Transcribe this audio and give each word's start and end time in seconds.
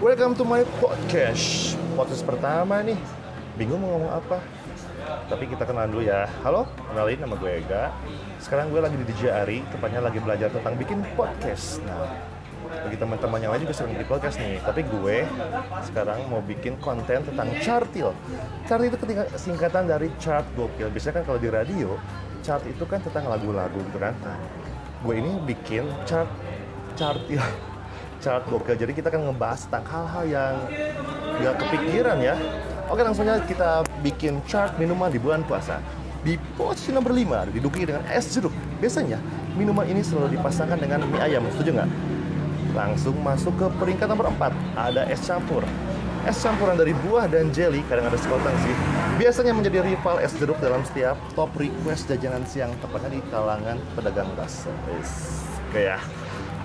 Welcome 0.00 0.32
to 0.40 0.48
my 0.48 0.64
podcast. 0.80 1.76
Podcast 1.92 2.24
pertama 2.24 2.80
nih. 2.80 2.96
Bingung 3.60 3.84
mau 3.84 4.00
ngomong 4.00 4.08
apa? 4.16 4.40
Tapi 5.28 5.44
kita 5.44 5.68
kenalan 5.68 5.92
dulu 5.92 6.08
ya. 6.08 6.24
Halo, 6.40 6.64
kenalin 6.88 7.20
nama 7.20 7.36
gue 7.36 7.60
Ega. 7.60 7.92
Sekarang 8.40 8.72
gue 8.72 8.80
lagi 8.80 8.96
di 8.96 9.04
DJ 9.12 9.44
Ari 9.44 9.60
Tepatnya 9.68 10.00
lagi 10.00 10.16
belajar 10.24 10.48
tentang 10.48 10.80
bikin 10.80 11.04
podcast. 11.20 11.84
Nah, 11.84 12.16
bagi 12.88 12.96
teman-teman 12.96 13.44
yang 13.44 13.52
lain 13.52 13.68
juga 13.68 13.76
sering 13.76 13.92
bikin 13.92 14.08
podcast 14.08 14.40
nih. 14.40 14.56
Tapi 14.64 14.88
gue 14.88 15.16
sekarang 15.84 16.32
mau 16.32 16.40
bikin 16.40 16.80
konten 16.80 17.20
tentang 17.20 17.52
chartil. 17.60 18.16
Chart 18.64 18.80
itu 18.80 18.96
singkatan 19.36 19.84
dari 19.84 20.08
chart 20.16 20.48
gokil. 20.56 20.88
Biasanya 20.88 21.20
kan 21.20 21.24
kalau 21.28 21.36
di 21.36 21.52
radio 21.52 22.00
Chart 22.40 22.64
itu 22.64 22.88
kan 22.88 23.04
tentang 23.04 23.28
lagu-lagu 23.28 23.76
gitu 23.76 24.00
kan. 24.00 24.16
Nah, 24.24 24.40
gue 25.04 25.12
ini 25.20 25.36
bikin 25.44 25.84
chart 26.08 26.32
chartil 26.96 27.44
chart 28.20 28.44
gokil. 28.46 28.76
Jadi 28.76 28.92
kita 28.92 29.08
akan 29.08 29.32
ngebahas 29.32 29.66
tentang 29.66 29.84
hal-hal 29.88 30.24
yang 30.28 30.54
nggak 31.40 31.54
kepikiran 31.66 32.20
ya. 32.20 32.36
Oke 32.92 33.00
langsung 33.00 33.24
aja 33.24 33.40
kita 33.42 33.82
bikin 34.04 34.44
chart 34.44 34.76
minuman 34.76 35.08
di 35.08 35.18
bulan 35.18 35.42
puasa. 35.42 35.80
Di 36.20 36.36
posisi 36.54 36.92
nomor 36.92 37.16
5 37.16 37.48
diduduki 37.48 37.88
dengan 37.88 38.04
es 38.12 38.28
jeruk. 38.28 38.52
Biasanya 38.78 39.16
minuman 39.56 39.88
ini 39.88 40.04
selalu 40.04 40.36
dipasangkan 40.36 40.76
dengan 40.76 41.00
mie 41.08 41.18
ayam. 41.18 41.48
Setuju 41.56 41.80
nggak? 41.80 41.90
Langsung 42.76 43.16
masuk 43.24 43.56
ke 43.56 43.66
peringkat 43.80 44.06
nomor 44.06 44.28
4 44.36 44.52
ada 44.76 45.02
es 45.08 45.24
campur. 45.24 45.64
Es 46.28 46.36
campuran 46.36 46.76
dari 46.76 46.92
buah 46.92 47.24
dan 47.32 47.48
jelly, 47.48 47.80
kadang 47.88 48.12
ada 48.12 48.20
sekoteng 48.20 48.52
sih. 48.60 48.76
Biasanya 49.16 49.56
menjadi 49.56 49.80
rival 49.80 50.20
es 50.20 50.36
jeruk 50.36 50.60
dalam 50.60 50.84
setiap 50.84 51.16
top 51.32 51.48
request 51.56 52.12
jajanan 52.12 52.44
siang, 52.44 52.76
tepatnya 52.84 53.16
di 53.16 53.20
kalangan 53.32 53.80
pedagang 53.96 54.28
bakso. 54.36 54.68
Oke 55.72 55.88
ya. 55.88 55.96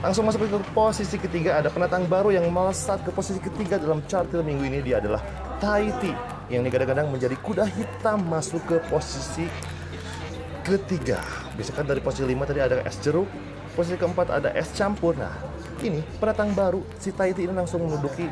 Langsung 0.04 0.27
masuk 0.27 0.45
ke 0.45 0.59
posisi 0.76 1.16
ketiga 1.16 1.63
ada 1.63 1.72
pendatang 1.72 2.04
baru 2.05 2.34
yang 2.34 2.48
melesat 2.51 2.99
ke 3.05 3.12
posisi 3.15 3.40
ketiga 3.40 3.79
dalam 3.79 4.04
chartil 4.05 4.43
minggu 4.43 4.63
ini. 4.68 4.79
Dia 4.84 4.99
adalah 4.99 5.24
tea 5.62 6.13
yang 6.52 6.62
digadang-gadang 6.62 7.10
menjadi 7.10 7.34
kuda 7.40 7.65
hitam 7.65 8.21
masuk 8.27 8.62
ke 8.68 8.77
posisi 8.91 9.48
ketiga. 10.62 11.21
Biasanya 11.55 11.77
kan 11.79 11.85
dari 11.87 12.02
posisi 12.04 12.26
lima 12.27 12.43
tadi 12.46 12.62
ada 12.62 12.84
es 12.84 12.98
jeruk, 13.02 13.26
posisi 13.74 13.96
keempat 13.96 14.27
ada 14.29 14.49
es 14.54 14.70
campur. 14.76 15.15
Nah, 15.15 15.32
ini 15.82 16.04
pendatang 16.20 16.52
baru 16.54 16.84
si 17.02 17.09
tea 17.15 17.34
ini 17.34 17.54
langsung 17.55 17.87
menduduki 17.87 18.30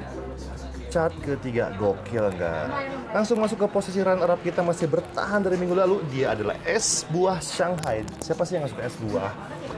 chart 0.93 1.15
ketiga. 1.25 1.73
Gokil 1.73 2.37
enggak? 2.37 2.69
Langsung 3.09 3.41
masuk 3.41 3.65
ke 3.65 3.67
posisi 3.71 3.97
runner 4.05 4.29
up 4.29 4.41
kita 4.45 4.61
masih 4.61 4.85
bertahan 4.85 5.41
dari 5.41 5.57
minggu 5.57 5.73
lalu. 5.73 6.05
Dia 6.13 6.37
adalah 6.37 6.53
es 6.69 7.01
buah 7.09 7.41
Shanghai. 7.41 8.05
Siapa 8.21 8.45
sih 8.45 8.61
yang 8.61 8.69
suka 8.69 8.85
es 8.85 8.93
buah 9.01 9.33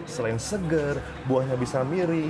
selain 0.06 0.40
seger 0.40 0.98
buahnya 1.30 1.58
bisa 1.58 1.82
miri 1.86 2.30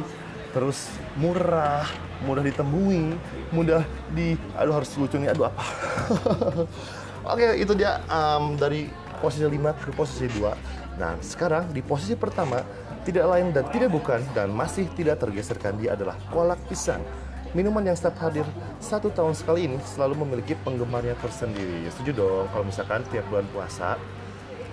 terus 0.55 0.87
murah 1.19 1.83
mudah 2.23 2.43
ditemui 2.43 3.15
mudah 3.51 3.83
di 4.15 4.39
aduh 4.55 4.79
harus 4.79 4.95
lucu 4.95 5.19
nih 5.19 5.35
aduh 5.35 5.51
apa? 5.51 5.63
Oke 7.35 7.59
itu 7.59 7.73
dia 7.75 7.99
um, 8.07 8.55
dari 8.55 8.87
posisi 9.19 9.43
5 9.43 9.51
ke 9.83 9.89
posisi 9.91 10.25
2 10.31 10.99
nah 10.99 11.19
sekarang 11.19 11.75
di 11.75 11.83
posisi 11.83 12.15
pertama 12.15 12.63
tidak 13.05 13.25
lain 13.29 13.53
dan 13.53 13.69
tidak 13.69 13.93
bukan 13.93 14.19
dan 14.33 14.49
masih 14.49 14.89
tidak 14.97 15.21
tergeserkan 15.21 15.77
dia 15.77 15.93
adalah 15.93 16.17
kolak 16.33 16.57
pisang. 16.65 16.99
Minuman 17.53 17.85
yang 17.85 17.95
setiap 17.95 18.19
hadir 18.19 18.43
satu 18.81 19.13
tahun 19.13 19.37
sekali 19.37 19.69
ini 19.69 19.77
selalu 19.79 20.25
memiliki 20.25 20.57
penggemarnya 20.65 21.15
tersendiri. 21.21 21.87
Setuju 21.93 22.11
dong 22.17 22.45
kalau 22.51 22.65
misalkan 22.67 23.05
tiap 23.13 23.23
bulan 23.31 23.45
puasa 23.53 23.95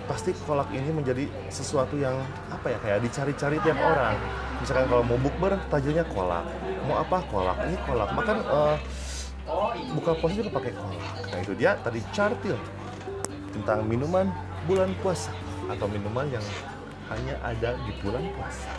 pasti 0.03 0.35
kolak 0.43 0.67
ini 0.75 0.91
menjadi 0.91 1.25
sesuatu 1.47 1.95
yang 1.95 2.19
apa 2.51 2.75
ya 2.75 2.77
kayak 2.83 2.99
dicari-cari 3.07 3.57
tiap 3.63 3.79
orang. 3.79 4.15
Misalkan 4.59 4.85
kalau 4.91 5.03
mau 5.03 5.19
bukber 5.19 5.55
tajilnya 5.71 6.05
kolak, 6.11 6.45
mau 6.87 6.99
apa 6.99 7.17
kolak 7.31 7.57
ini 7.67 7.77
kolak. 7.87 8.09
Makan 8.11 8.37
uh, 8.47 8.77
buka 9.95 10.11
puasa 10.19 10.33
juga 10.35 10.51
pakai 10.59 10.73
kolak. 10.75 11.11
Nah 11.31 11.39
itu 11.39 11.53
dia 11.55 11.71
tadi 11.79 11.99
chartil 12.11 12.57
tentang 13.55 13.85
minuman 13.87 14.27
bulan 14.67 14.91
puasa 14.99 15.31
atau 15.71 15.87
minuman 15.87 16.27
yang 16.27 16.45
hanya 17.11 17.35
ada 17.43 17.75
di 17.83 17.91
bulan 18.03 18.23
puasa. 18.35 18.71